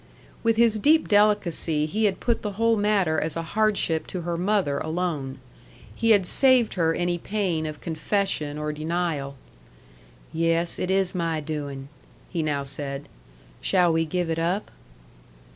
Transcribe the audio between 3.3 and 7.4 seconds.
a hardship to her mother alone. He had saved her any